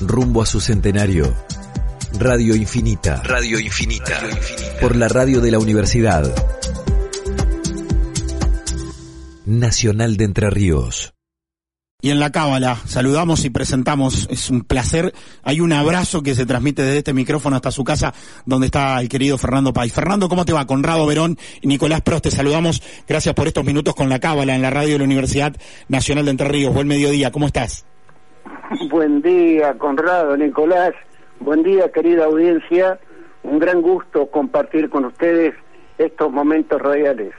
[0.00, 1.34] rumbo a su centenario.
[2.18, 3.22] Radio Infinita.
[3.24, 4.20] Radio Infinita.
[4.80, 6.32] Por la radio de la Universidad
[9.46, 11.14] Nacional de Entre Ríos.
[12.00, 15.14] Y en la cábala saludamos y presentamos, es un placer.
[15.42, 18.12] Hay un abrazo que se transmite desde este micrófono hasta su casa,
[18.44, 19.92] donde está el querido Fernando Pais.
[19.92, 20.66] Fernando, ¿cómo te va?
[20.66, 22.82] Conrado Verón y Nicolás Prost, te saludamos.
[23.08, 25.56] Gracias por estos minutos con la cábala en la radio de la Universidad
[25.88, 26.74] Nacional de Entre Ríos.
[26.74, 27.86] Buen mediodía, ¿cómo estás?
[28.90, 30.92] Buen día, Conrado, Nicolás.
[31.40, 32.98] Buen día, querida audiencia.
[33.42, 35.54] Un gran gusto compartir con ustedes
[35.98, 37.32] estos momentos radiales.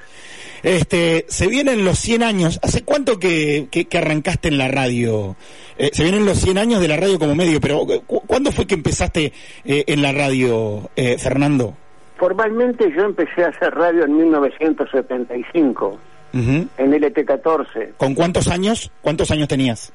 [0.63, 2.59] Este, se vienen los 100 años.
[2.63, 5.35] ¿Hace cuánto que, que, arrancaste en la radio?
[5.77, 8.73] Eh, se vienen los 100 años de la radio como medio, pero ¿cuándo fue que
[8.73, 9.31] empezaste
[9.63, 11.75] eh, en la radio, eh, Fernando?
[12.17, 15.99] Formalmente yo empecé a hacer radio en 1975,
[16.33, 17.93] en LT14.
[17.97, 18.91] ¿Con cuántos años?
[19.01, 19.93] ¿Cuántos años tenías?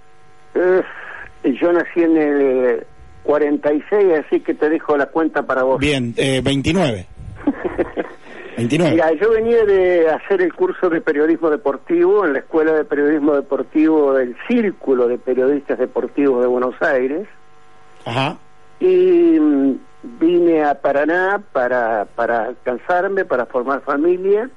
[1.45, 2.87] Yo nací en el
[3.23, 5.79] 46, así que te dejo la cuenta para vos.
[5.79, 7.07] Bien, 29.
[8.69, 13.35] Mira, yo venía de hacer el curso de periodismo deportivo en la Escuela de Periodismo
[13.35, 17.27] Deportivo del Círculo de Periodistas Deportivos de Buenos Aires.
[18.05, 18.37] Ajá.
[18.79, 19.79] Y mm,
[20.19, 24.51] vine a Paraná para, para cansarme, para formar familia.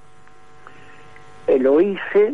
[1.47, 2.33] Eh, lo hice.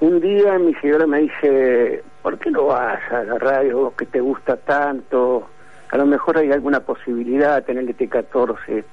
[0.00, 4.20] Un día mi señora me dice, ¿por qué no vas a la radio que te
[4.20, 5.48] gusta tanto?
[5.90, 8.84] A lo mejor hay alguna posibilidad en el ET14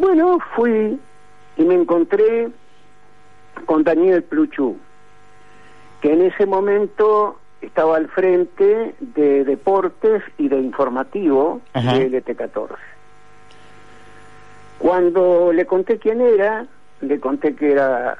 [0.00, 0.98] bueno, fui
[1.56, 2.48] y me encontré
[3.66, 4.78] con Daniel Pluchú,
[6.00, 12.76] que en ese momento estaba al frente de deportes y de informativo de LT14.
[14.78, 16.66] Cuando le conté quién era,
[17.02, 18.16] le conté que era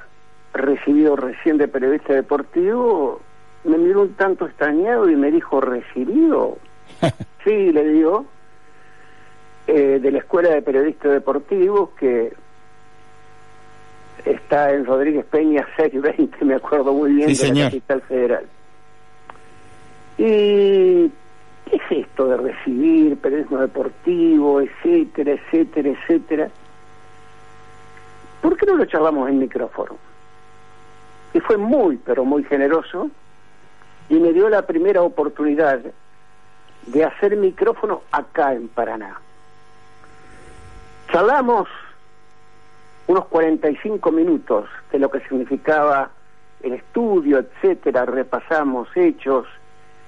[0.53, 3.21] recibido recién de periodista deportivo,
[3.65, 6.59] me miró un tanto extrañado y me dijo, ¿recibido?
[7.45, 8.27] sí, le digo,
[9.67, 12.33] eh, de la Escuela de Periodistas Deportivos que
[14.25, 18.47] está en Rodríguez Peña 620, me acuerdo muy bien, de la capital federal.
[20.19, 21.09] ¿Y
[21.65, 26.51] qué es esto de recibir periodismo deportivo, etcétera, etcétera, etcétera?
[28.43, 29.97] ¿Por qué no lo charlamos en micrófono?
[31.33, 33.11] Y fue muy, pero muy generoso.
[34.09, 35.81] Y me dio la primera oportunidad
[36.87, 39.21] de hacer micrófono acá en Paraná.
[41.13, 41.69] Charlamos
[43.07, 46.11] unos 45 minutos de lo que significaba
[46.63, 49.47] el estudio, etcétera, repasamos hechos,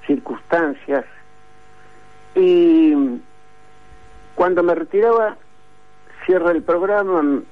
[0.06, 1.04] circunstancias.
[2.34, 3.20] Y
[4.34, 5.36] cuando me retiraba
[6.24, 7.42] cierra el programa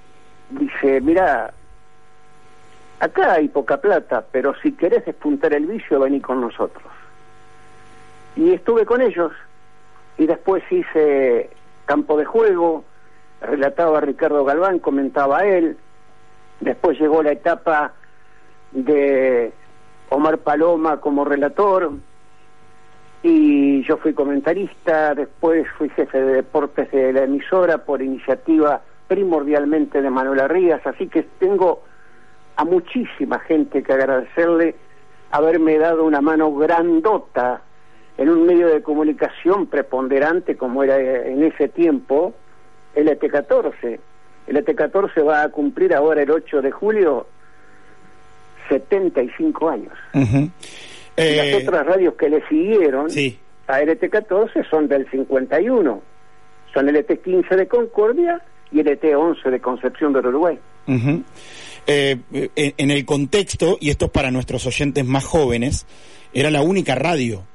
[0.50, 1.52] dice, mira,
[3.00, 6.84] acá hay poca plata, pero si querés despuntar el vicio, vení con nosotros.
[8.36, 9.32] Y estuve con ellos
[10.18, 11.50] y después hice
[11.86, 12.84] campo de juego,
[13.40, 15.76] relataba Ricardo Galván, comentaba él,
[16.60, 17.94] después llegó la etapa
[18.72, 19.52] de
[20.10, 21.90] Omar Paloma como relator
[23.22, 30.00] y yo fui comentarista, después fui jefe de deportes de la emisora por iniciativa primordialmente
[30.00, 31.82] de Manuel Arrías, así que tengo
[32.60, 34.74] a muchísima gente que agradecerle
[35.30, 37.62] haberme dado una mano grandota
[38.18, 42.34] en un medio de comunicación preponderante como era en ese tiempo,
[42.94, 43.98] el ET14.
[44.46, 47.26] El ET14 va a cumplir ahora el 8 de julio
[48.68, 49.94] 75 años.
[50.12, 50.50] y
[51.16, 53.06] las eh, otras radios que le siguieron
[53.68, 56.02] a el ET14 son del 51.
[56.74, 60.58] Son el ET15 de Concordia y el ET11 de Concepción del Uruguay.
[61.86, 62.18] Eh,
[62.54, 65.86] en el contexto, y esto es para nuestros oyentes más jóvenes,
[66.32, 67.46] era la única radio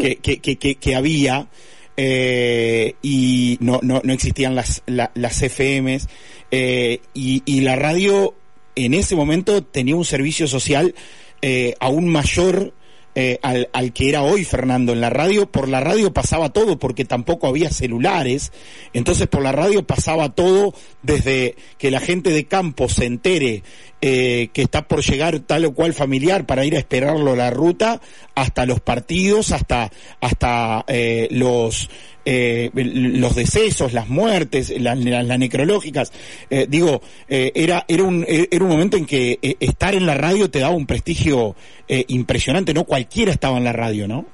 [0.00, 1.48] que, que, que, que había
[1.96, 6.08] eh, y no, no, no, existían las, las FMs
[6.50, 8.34] eh, y, y, la radio
[8.74, 10.94] en ese momento tenía un servicio social
[11.42, 12.72] eh, aún mayor
[13.14, 14.92] eh, al, al, que era hoy Fernando.
[14.92, 18.52] En la radio, por la radio pasaba todo porque tampoco había celulares,
[18.92, 23.62] entonces por la radio pasaba todo desde que la gente de campo se entere
[24.02, 28.00] eh, que está por llegar tal o cual familiar para ir a esperarlo la ruta,
[28.34, 29.90] hasta los partidos, hasta,
[30.20, 31.88] hasta eh, los
[32.24, 36.12] eh, los decesos, las muertes, las, necrológicas.
[36.50, 40.48] Eh, digo, eh, era, era, un, era un momento en que estar en la radio
[40.48, 41.56] te daba un prestigio
[41.88, 44.24] impresionante, no cualquiera estaba en la radio, ¿no?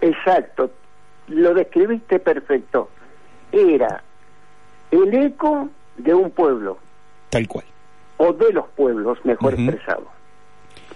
[0.00, 0.70] Exacto,
[1.28, 2.90] lo describiste perfecto.
[3.52, 4.02] Era
[4.90, 6.78] el eco de un pueblo.
[7.30, 7.64] Tal cual.
[8.18, 10.06] O de los pueblos, mejor expresado.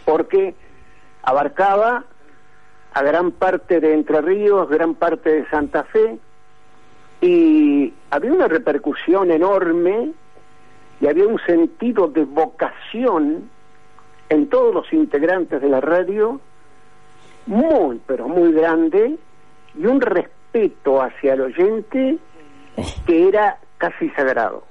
[0.05, 0.55] Porque
[1.23, 2.05] abarcaba
[2.93, 6.19] a gran parte de Entre Ríos, gran parte de Santa Fe,
[7.21, 10.13] y había una repercusión enorme
[11.01, 13.51] y había un sentido de vocación
[14.29, 16.41] en todos los integrantes de la radio
[17.47, 19.19] muy, pero muy grande
[19.77, 22.19] y un respeto hacia el oyente
[23.07, 24.70] que era casi sagrado.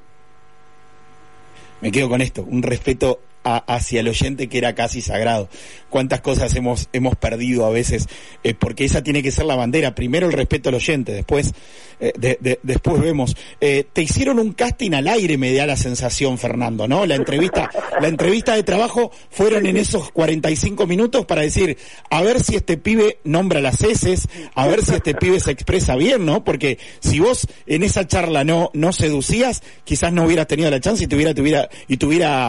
[1.82, 5.50] Me quedo con esto, un respeto hacia el oyente que era casi sagrado.
[5.90, 8.08] Cuántas cosas hemos, hemos perdido a veces,
[8.44, 9.96] eh, porque esa tiene que ser la bandera.
[9.96, 11.54] Primero el respeto al oyente, después,
[12.00, 13.36] eh, después vemos.
[13.60, 17.06] Eh, te hicieron un casting al aire, me da la sensación, Fernando, ¿no?
[17.06, 21.78] La entrevista, la entrevista de trabajo fueron en esos 45 minutos para decir,
[22.10, 25.96] a ver si este pibe nombra las heces, a ver si este pibe se expresa
[25.96, 26.44] bien, ¿no?
[26.44, 31.04] Porque si vos en esa charla no, no seducías, quizás no hubieras tenido la chance
[31.04, 31.98] y tuviera, tuviera, y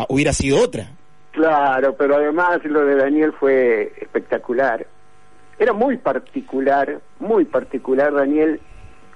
[0.08, 0.79] hubiera sido otra.
[1.32, 4.86] Claro, pero además lo de Daniel fue espectacular.
[5.58, 8.60] Era muy particular, muy particular Daniel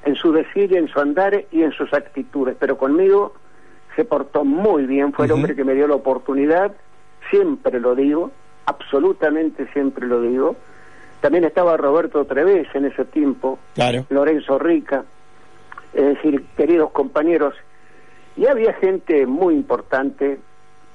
[0.05, 3.35] en su decir, en su andar y en sus actitudes, pero conmigo
[3.97, 6.73] se portó muy bien, fue el hombre que me dio la oportunidad,
[7.31, 8.31] siempre lo digo,
[8.67, 10.57] absolutamente siempre lo digo.
[11.21, 14.05] También estaba Roberto Treves en ese tiempo, claro.
[14.11, 15.05] Lorenzo Rica,
[15.95, 17.55] es decir, queridos compañeros,
[18.37, 20.39] y había gente muy importante,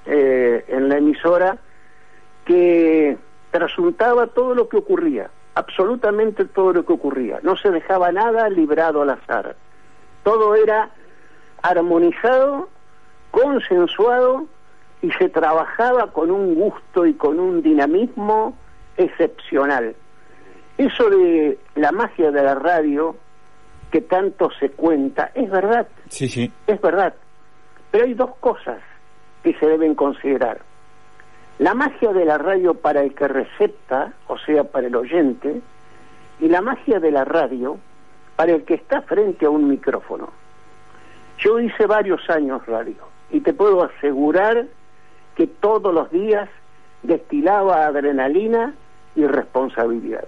[0.06, 0.66] eh,
[1.00, 1.57] emisora
[2.46, 3.18] que
[3.51, 7.40] trasuntaba todo lo que ocurría, absolutamente todo lo que ocurría.
[7.44, 9.56] No se dejaba nada librado al azar.
[10.24, 10.92] Todo era
[11.62, 12.69] armonizado,
[13.31, 14.48] consensuado
[15.01, 18.57] y se trabajaba con un gusto y con un dinamismo
[18.98, 19.95] excepcional.
[20.78, 23.16] Eso de la magia de la radio
[23.92, 25.88] que tanto se cuenta, es verdad.
[26.10, 26.52] Sí, sí.
[26.68, 27.13] Es verdad.
[27.92, 28.80] Pero hay dos cosas
[29.44, 30.62] que se deben considerar.
[31.60, 35.62] La magia de la radio para el que recepta, o sea, para el oyente,
[36.40, 37.78] y la magia de la radio
[38.36, 40.30] para el que está frente a un micrófono.
[41.40, 44.66] Yo hice varios años radio y te puedo asegurar
[45.36, 46.50] que todos los días
[47.04, 48.74] destilaba adrenalina
[49.16, 50.26] y responsabilidad.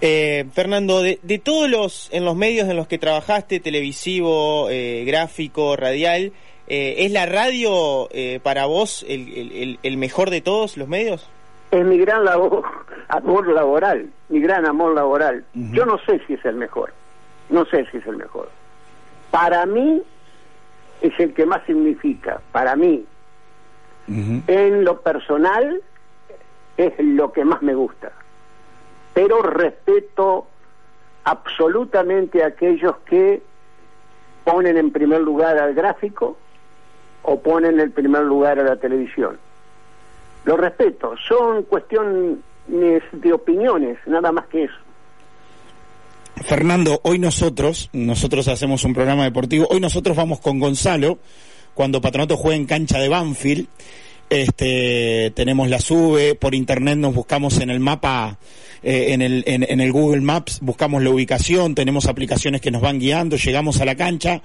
[0.00, 5.74] Eh, Fernando, de, todos los en los medios en los que trabajaste, televisivo, eh, gráfico,
[5.74, 6.32] radial,
[6.68, 11.28] eh, ¿Es la radio eh, para vos el, el, mejor de todos los medios?
[11.70, 12.62] Es mi gran labor,
[13.08, 15.44] amor laboral, mi gran amor laboral.
[15.54, 16.92] Yo no sé si es el mejor,
[17.48, 18.50] no sé si es el mejor.
[19.30, 20.02] Para mí
[21.00, 23.04] es el que más significa, para mí.
[24.08, 25.82] En lo personal
[26.78, 28.10] es lo que más me gusta.
[29.12, 30.46] Pero respeto
[31.24, 33.42] absolutamente a aquellos que
[34.44, 36.38] ponen en primer lugar al gráfico,
[37.22, 39.38] o ponen el primer lugar a la televisión.
[40.44, 44.74] Lo respeto, son cuestiones de opiniones, nada más que eso.
[46.44, 51.18] Fernando, hoy nosotros, nosotros hacemos un programa deportivo, hoy nosotros vamos con Gonzalo,
[51.74, 53.66] cuando Patronato juega en cancha de Banfield,
[54.30, 58.38] este, tenemos la sube, por internet nos buscamos en el mapa
[58.82, 62.98] eh, en, el, en, el Google Maps buscamos la ubicación, tenemos aplicaciones que nos van
[62.98, 64.42] guiando, llegamos a la cancha,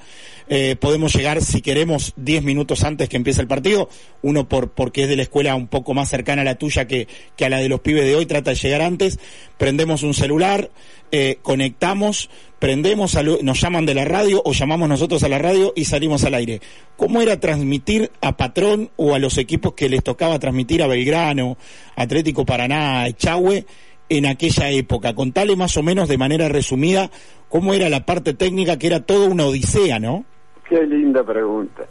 [0.49, 3.89] eh, podemos llegar si queremos 10 minutos antes que empiece el partido,
[4.21, 7.07] uno por, porque es de la escuela un poco más cercana a la tuya que,
[7.35, 9.19] que a la de los pibes de hoy, trata de llegar antes,
[9.57, 10.69] prendemos un celular,
[11.15, 15.85] eh, conectamos, prendemos, nos llaman de la radio o llamamos nosotros a la radio y
[15.85, 16.59] salimos al aire.
[16.97, 21.55] ¿Cómo era transmitir a Patrón o a los equipos que les tocaba transmitir a Belgrano,
[21.95, 23.65] Atlético Paraná, Echagüe?
[24.09, 25.13] En aquella época?
[25.13, 27.09] Contale más o menos de manera resumida
[27.49, 30.25] cómo era la parte técnica, que era toda una odisea, ¿no?
[30.67, 31.85] Qué linda pregunta.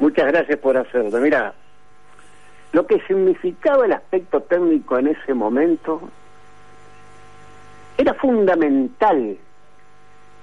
[0.00, 1.20] Muchas gracias por hacerlo.
[1.20, 1.54] Mira,
[2.72, 6.00] lo que significaba el aspecto técnico en ese momento
[7.96, 9.36] era fundamental.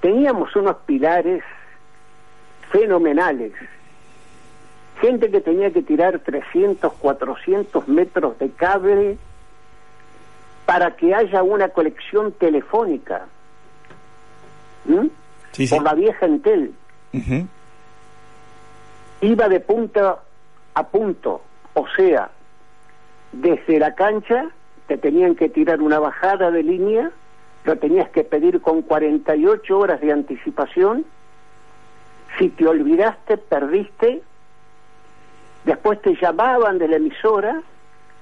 [0.01, 1.43] Teníamos unos pilares
[2.71, 3.53] fenomenales.
[4.99, 9.17] Gente que tenía que tirar 300, 400 metros de cable
[10.65, 13.25] para que haya una colección telefónica
[15.69, 16.73] por la vieja Entel.
[19.21, 20.19] Iba de punta
[20.73, 21.41] a punto,
[21.73, 22.29] o sea,
[23.31, 24.49] desde la cancha
[24.87, 27.11] te tenían que tirar una bajada de línea,
[27.63, 31.05] lo tenías que pedir con 48 horas de anticipación,
[32.37, 34.21] si te olvidaste, perdiste,
[35.63, 37.61] después te llamaban de la emisora,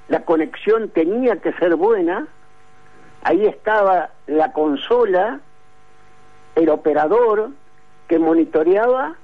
[0.07, 2.27] la conexión tenía que ser buena,
[3.23, 5.39] ahí estaba la consola,
[6.55, 7.51] el operador
[8.07, 9.15] que monitoreaba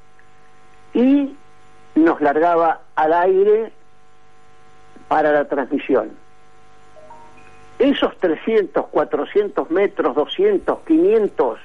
[0.94, 1.36] y
[1.96, 3.72] nos largaba al aire
[5.08, 6.12] para la transmisión.
[7.78, 11.60] esos 300, 400 metros, 200, 500,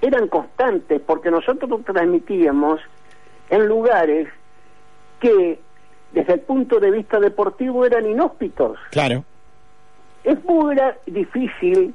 [0.00, 2.80] eran constantes porque nosotros transmitíamos
[3.50, 4.28] en lugares
[5.20, 5.60] que
[6.12, 8.78] desde el punto de vista deportivo eran inhóspitos.
[8.90, 9.24] Claro.
[10.24, 11.94] Es muy difícil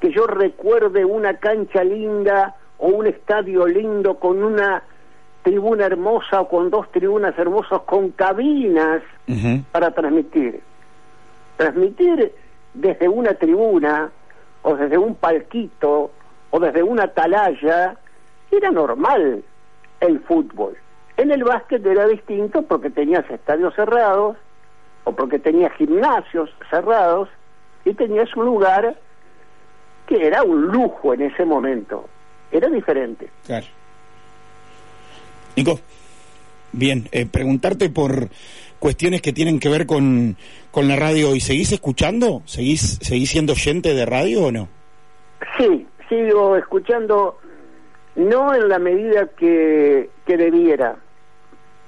[0.00, 4.82] que yo recuerde una cancha linda o un estadio lindo con una
[5.42, 9.02] tribuna hermosa o con dos tribunas hermosas con cabinas
[9.70, 10.60] para transmitir.
[11.56, 12.32] Transmitir
[12.74, 14.10] desde una tribuna
[14.62, 16.10] o desde un palquito
[16.50, 17.96] o desde una atalaya
[18.50, 19.42] era normal
[20.00, 20.76] el fútbol.
[21.20, 24.38] En el básquet era distinto porque tenías estadios cerrados
[25.04, 27.28] o porque tenías gimnasios cerrados
[27.84, 28.98] y tenías un lugar
[30.06, 32.08] que era un lujo en ese momento.
[32.50, 33.28] Era diferente.
[33.44, 33.66] Claro.
[35.56, 35.78] Nico,
[36.72, 38.30] bien, eh, preguntarte por
[38.78, 40.38] cuestiones que tienen que ver con,
[40.70, 41.34] con la radio.
[41.34, 42.40] ¿Y seguís escuchando?
[42.46, 44.68] ¿Seguís, ¿Seguís siendo oyente de radio o no?
[45.58, 47.38] Sí, sigo escuchando,
[48.16, 50.96] no en la medida que, que debiera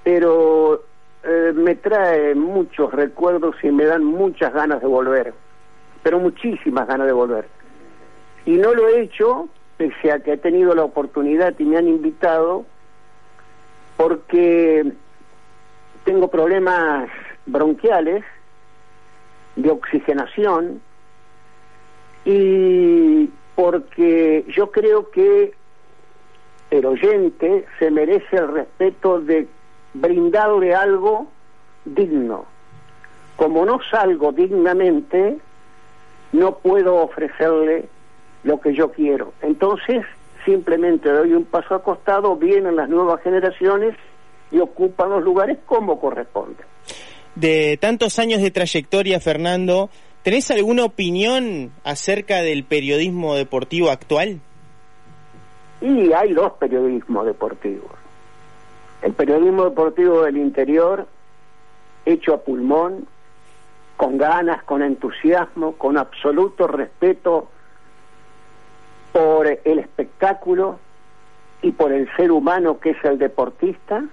[0.03, 0.83] pero
[1.23, 5.33] eh, me trae muchos recuerdos y me dan muchas ganas de volver,
[6.03, 7.47] pero muchísimas ganas de volver.
[8.45, 11.87] Y no lo he hecho, pese a que he tenido la oportunidad y me han
[11.87, 12.67] invitado,
[13.97, 14.93] porque
[16.05, 17.09] tengo problemas
[17.47, 18.25] bronquiales,
[19.55, 20.81] de oxigenación,
[22.25, 25.53] y porque yo creo que
[26.71, 29.47] el oyente se merece el respeto de
[29.95, 31.29] brindarle algo
[31.85, 32.47] digno.
[33.37, 35.39] Como no salgo dignamente,
[36.33, 37.89] no puedo ofrecerle
[38.45, 39.33] lo que yo quiero.
[39.43, 40.05] Entonces,
[40.45, 43.97] simplemente doy un paso al costado, vienen las nuevas generaciones
[44.51, 46.63] y ocupan los lugares como corresponde.
[47.35, 49.89] De tantos años de trayectoria, Fernando,
[50.23, 54.41] ¿tenés alguna opinión acerca del periodismo deportivo actual?
[55.81, 58.02] Y hay dos periodismos deportivos.
[59.03, 61.09] El periodismo deportivo del interior,
[62.05, 63.09] hecho a pulmón,
[63.97, 67.49] con ganas, con entusiasmo, con absoluto respeto
[69.13, 70.79] por el espectáculo
[71.63, 74.05] y por el ser humano que es el deportista,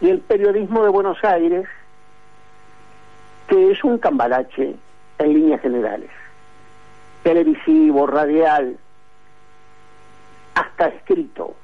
[0.00, 1.66] y el periodismo de Buenos Aires,
[3.46, 4.74] que es un cambalache
[5.18, 6.10] en líneas generales,
[7.22, 8.76] televisivo, radial,
[10.56, 11.54] hasta escrito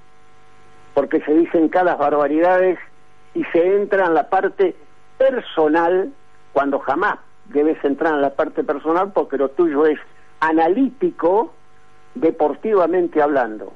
[0.99, 2.77] porque se dicen cada barbaridades
[3.33, 4.75] y se entra en la parte
[5.17, 6.11] personal
[6.53, 10.01] cuando jamás debes entrar en la parte personal porque lo tuyo es
[10.41, 11.53] analítico
[12.17, 13.75] deportivamente hablando.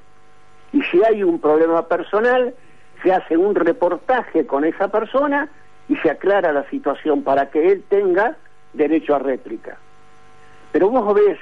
[0.72, 2.56] Y si hay un problema personal,
[3.04, 5.48] se hace un reportaje con esa persona
[5.88, 8.36] y se aclara la situación para que él tenga
[8.72, 9.78] derecho a réplica.
[10.72, 11.38] Pero vos ves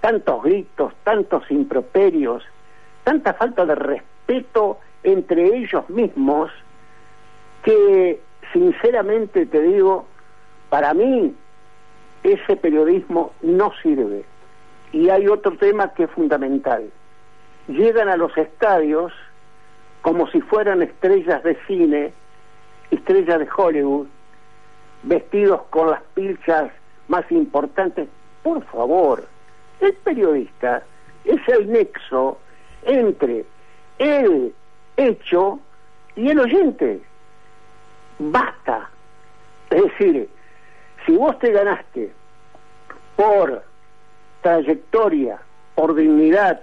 [0.00, 2.44] tantos gritos, tantos improperios,
[3.02, 6.50] tanta falta de respeto entre ellos mismos
[7.62, 8.20] que
[8.52, 10.06] sinceramente te digo,
[10.68, 11.34] para mí
[12.22, 14.24] ese periodismo no sirve.
[14.92, 16.90] Y hay otro tema que es fundamental.
[17.68, 19.12] Llegan a los estadios
[20.02, 22.12] como si fueran estrellas de cine,
[22.90, 24.06] estrellas de Hollywood,
[25.04, 26.70] vestidos con las pilchas
[27.08, 28.08] más importantes.
[28.42, 29.24] Por favor,
[29.80, 30.82] el periodista
[31.24, 32.38] es el nexo
[32.84, 33.44] entre
[33.98, 34.52] el
[34.96, 35.60] hecho
[36.16, 37.00] y el oyente.
[38.18, 38.90] Basta.
[39.70, 40.28] Es decir,
[41.06, 42.12] si vos te ganaste
[43.16, 43.64] por
[44.42, 45.40] trayectoria,
[45.74, 46.62] por dignidad,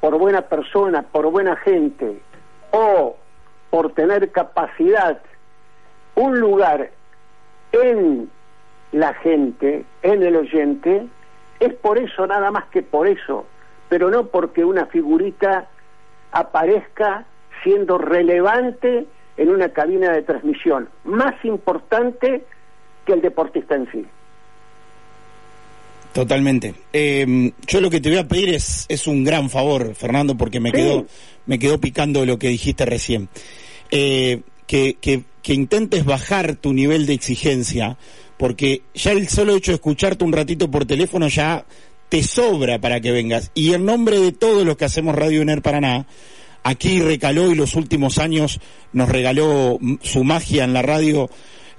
[0.00, 2.20] por buena persona, por buena gente,
[2.72, 3.16] o
[3.70, 5.20] por tener capacidad,
[6.14, 6.90] un lugar
[7.72, 8.30] en
[8.92, 11.06] la gente, en el oyente,
[11.60, 13.46] es por eso, nada más que por eso,
[13.88, 15.68] pero no porque una figurita
[16.36, 17.24] aparezca
[17.62, 22.44] siendo relevante en una cabina de transmisión, más importante
[23.04, 24.06] que el deportista en sí.
[26.12, 26.74] Totalmente.
[26.92, 30.60] Em, yo lo que te voy a pedir es, es un gran favor, Fernando, porque
[30.60, 31.06] me quedó
[31.46, 33.28] me quedó picando lo que dijiste recién.
[33.90, 37.96] Eh, que, que, que intentes bajar tu nivel de exigencia,
[38.36, 41.64] porque ya el solo hecho de escucharte un ratito por teléfono ya
[42.08, 43.50] te sobra para que vengas.
[43.54, 46.06] Y en nombre de todos los que hacemos Radio UNER Paraná,
[46.62, 48.60] aquí recaló y los últimos años
[48.92, 51.30] nos regaló su magia en la radio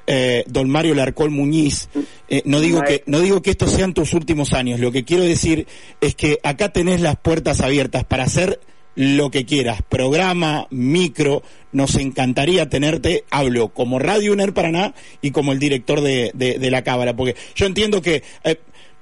[0.10, 1.90] eh, don Mario Larcol Muñiz.
[2.30, 4.80] Eh, no digo que no digo que estos sean tus últimos años.
[4.80, 5.68] Lo que quiero decir
[6.00, 8.60] es que acá tenés las puertas abiertas para hacer
[8.96, 15.52] lo que quieras, programa, micro, nos encantaría tenerte, hablo como Radio UNER Paraná y como
[15.52, 18.24] el director de, de, la Cámara, porque yo entiendo que...
[18.44, 18.58] Eh,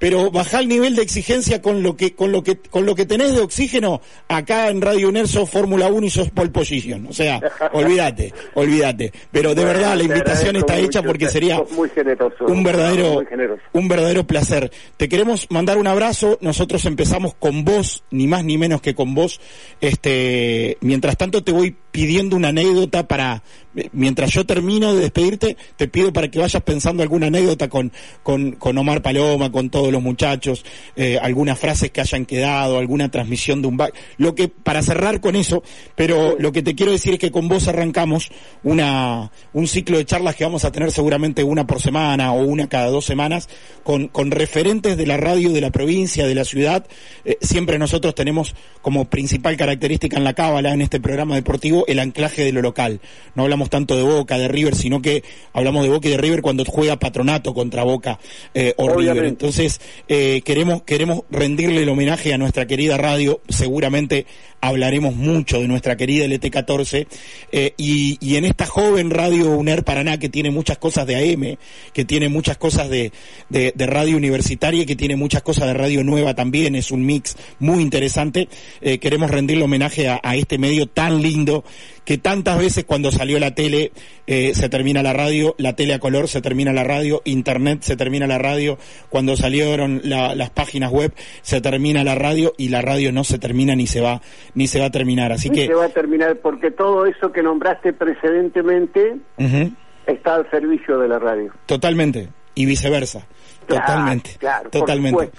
[0.05, 3.07] pero baja el nivel de exigencia con lo que con lo que con lo que
[3.07, 7.11] tenés de oxígeno acá en Radio UNER sos Fórmula 1 y sos pole position, o
[7.11, 7.41] sea,
[7.73, 13.23] olvídate, olvídate, pero de verdad la invitación está hecha porque sería un verdadero
[13.73, 14.71] un verdadero placer.
[14.95, 19.15] Te queremos mandar un abrazo, nosotros empezamos con vos, ni más ni menos que con
[19.15, 19.41] vos.
[19.81, 23.41] Este, mientras tanto te voy pidiendo una anécdota para
[23.93, 27.91] mientras yo termino de despedirte, te pido para que vayas pensando alguna anécdota con,
[28.23, 33.09] con, con Omar Paloma, con todos los muchachos, eh, algunas frases que hayan quedado, alguna
[33.09, 35.63] transmisión de un back, lo que, para cerrar con eso,
[35.95, 38.31] pero lo que te quiero decir es que con vos arrancamos
[38.63, 42.67] una, un ciclo de charlas que vamos a tener seguramente una por semana o una
[42.67, 43.49] cada dos semanas,
[43.83, 46.85] con, con referentes de la radio de la provincia, de la ciudad,
[47.23, 51.99] eh, siempre nosotros tenemos como principal característica en la cábala, en este programa deportivo, el
[51.99, 52.99] anclaje de lo local.
[53.35, 55.23] No hablamos tanto de Boca, de River, sino que
[55.53, 58.19] hablamos de Boca y de River cuando juega Patronato contra Boca
[58.53, 59.25] eh, o River.
[59.25, 64.25] Entonces, eh, queremos, queremos rendirle el homenaje a nuestra querida radio, seguramente
[64.61, 67.07] hablaremos mucho de nuestra querida LT14,
[67.51, 71.57] eh, y, y, en esta joven radio UNER Paraná que tiene muchas cosas de AM,
[71.93, 73.11] que tiene muchas cosas de,
[73.49, 77.05] de, de radio universitaria y que tiene muchas cosas de radio nueva también, es un
[77.05, 78.47] mix muy interesante,
[78.81, 81.63] queremos rendirle homenaje a, a este medio tan lindo
[82.03, 83.91] que tantas veces cuando salió la tele
[84.27, 87.95] eh, se termina la radio, la tele a color se termina la radio, internet se
[87.95, 88.77] termina la radio,
[89.09, 93.75] cuando salieron las páginas web se termina la radio y la radio no se termina
[93.75, 94.21] ni se va
[94.53, 95.31] ni se va a terminar.
[95.31, 99.17] Así ni que se va a terminar porque todo eso que nombraste precedentemente
[100.05, 101.51] está al servicio de la radio.
[101.65, 103.27] Totalmente y viceversa.
[103.67, 104.37] Totalmente,
[104.71, 105.31] totalmente.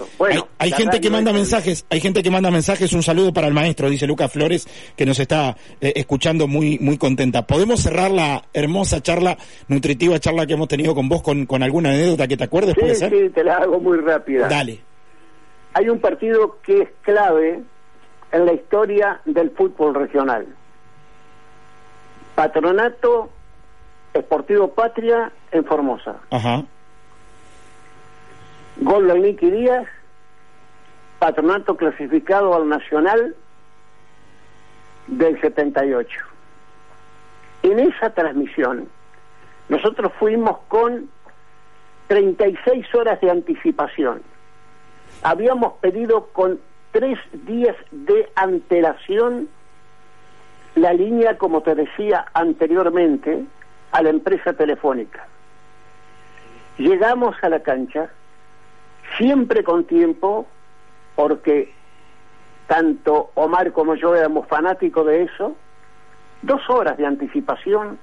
[0.58, 3.88] hay, gente que manda mensajes, hay gente que manda mensajes, un saludo para el maestro,
[3.88, 7.46] dice Lucas Flores, que nos está eh, escuchando muy, muy contenta.
[7.46, 9.36] ¿Podemos cerrar la hermosa charla,
[9.68, 12.74] nutritiva charla que hemos tenido con vos con, con alguna anécdota que te acuerdes?
[12.80, 14.48] Sí, sí, te la hago muy rápida.
[14.48, 14.80] Dale.
[15.74, 17.62] Hay un partido que es clave
[18.32, 20.46] en la historia del fútbol regional.
[22.34, 23.30] Patronato
[24.12, 26.16] Esportivo Patria en Formosa.
[26.30, 26.64] Ajá
[28.78, 29.86] Gol de Nicky Díaz,
[31.18, 33.34] patronato clasificado al Nacional
[35.06, 36.20] del 78.
[37.62, 38.88] En esa transmisión,
[39.68, 41.08] nosotros fuimos con
[42.08, 44.22] 36 horas de anticipación.
[45.22, 46.60] Habíamos pedido con
[46.92, 49.48] tres días de antelación
[50.74, 53.44] la línea, como te decía anteriormente,
[53.92, 55.26] a la empresa telefónica.
[56.76, 58.10] Llegamos a la cancha,
[59.16, 60.46] siempre con tiempo,
[61.14, 61.72] porque
[62.66, 65.56] tanto Omar como yo éramos fanáticos de eso,
[66.42, 67.98] dos horas de anticipación,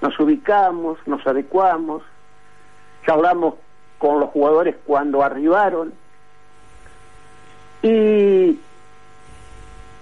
[0.00, 2.02] nos ubicamos, nos adecuamos,
[3.10, 3.54] hablamos
[3.98, 5.92] con los jugadores cuando arribaron
[7.82, 8.58] y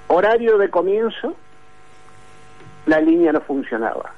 [0.08, 1.34] horario de comienzo,
[2.86, 4.12] la línea no funcionaba.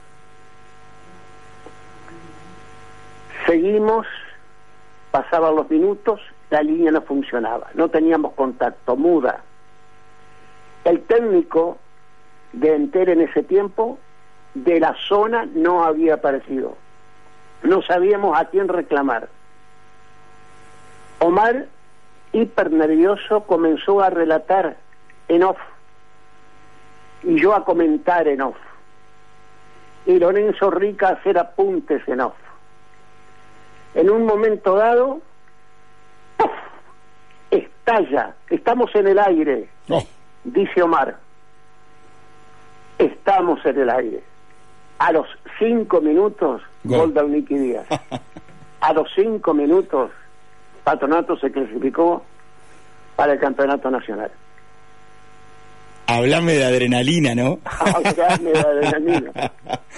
[3.46, 4.06] Seguimos
[5.10, 6.20] pasaban los minutos,
[6.50, 9.42] la línea no funcionaba, no teníamos contacto, muda.
[10.84, 11.78] El técnico
[12.52, 13.98] de Enter en ese tiempo
[14.54, 16.76] de la zona no había aparecido.
[17.62, 19.28] No sabíamos a quién reclamar.
[21.18, 21.66] Omar,
[22.32, 24.76] hiper nervioso, comenzó a relatar
[25.28, 25.58] en off
[27.22, 28.56] y yo a comentar en off.
[30.06, 32.34] Y Lorenzo Rica a hacer apuntes en off
[33.94, 35.20] en un momento dado,
[37.50, 39.68] estalla, estamos en el aire,
[40.44, 41.18] dice Omar,
[42.98, 44.22] estamos en el aire.
[44.98, 45.26] A los
[45.58, 47.86] cinco minutos, gol, de Nicky Díaz.
[48.80, 50.10] A los cinco minutos,
[50.84, 52.22] Patronato se clasificó
[53.16, 54.30] para el campeonato nacional.
[56.16, 57.60] Hablame de adrenalina, ¿no?
[57.64, 59.32] Hablame de adrenalina.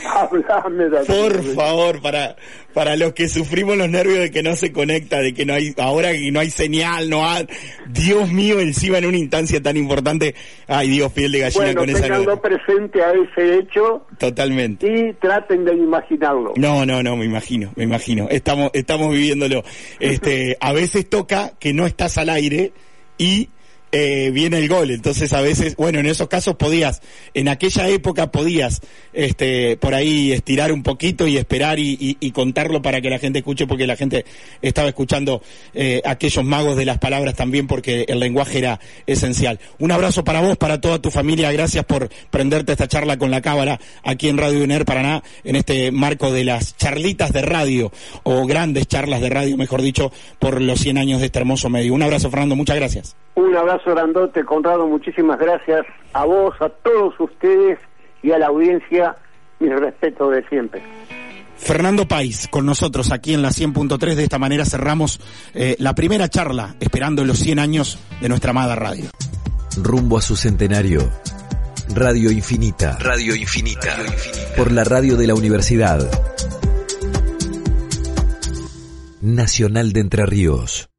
[0.04, 1.28] Hablame de adrenalina.
[1.28, 2.36] Por favor, para,
[2.74, 5.72] para los que sufrimos los nervios de que no se conecta, de que no hay,
[5.78, 7.46] ahora que no hay señal, no hay,
[7.88, 10.34] Dios mío, encima en una instancia tan importante,
[10.66, 14.06] ay Dios, piel de gallina con esa no presente a ese hecho.
[14.18, 14.86] Totalmente.
[14.86, 16.52] Y traten de imaginarlo.
[16.56, 18.28] No, no, no, me imagino, me imagino.
[18.30, 19.64] Estamos, estamos viviéndolo.
[19.98, 22.72] Este, a veces toca que no estás al aire
[23.16, 23.48] y
[23.92, 24.90] eh, viene el gol.
[24.90, 27.02] Entonces a veces, bueno, en esos casos podías,
[27.34, 28.80] en aquella época podías,
[29.12, 33.66] este, por ahí estirar un poquito y esperar y, contarlo para que la gente escuche,
[33.66, 34.24] porque la gente
[34.62, 35.42] estaba escuchando
[35.74, 39.60] eh, aquellos magos de las palabras también, porque el lenguaje era esencial.
[39.78, 41.52] Un abrazo para vos, para toda tu familia.
[41.52, 45.92] Gracias por prenderte esta charla con la cámara aquí en Radio UNER Paraná, en este
[45.92, 50.80] marco de las charlitas de radio, o grandes charlas de radio, mejor dicho, por los
[50.80, 51.92] 100 años de este hermoso medio.
[51.92, 52.56] Un abrazo, Fernando.
[52.56, 53.16] Muchas gracias.
[53.34, 54.86] Un abrazo grandote, Conrado.
[54.86, 57.78] Muchísimas gracias a vos, a todos ustedes
[58.22, 59.16] y a la audiencia.
[59.58, 60.82] Mi respeto de siempre.
[61.56, 64.14] Fernando País con nosotros aquí en la 100.3.
[64.14, 65.20] De esta manera cerramos
[65.54, 69.10] eh, la primera charla esperando los 100 años de nuestra amada radio.
[69.76, 71.08] Rumbo a su centenario.
[71.94, 72.98] Radio Infinita.
[72.98, 73.96] Radio Infinita.
[74.56, 76.10] Por la radio de la Universidad
[79.20, 80.91] Nacional de Entre Ríos.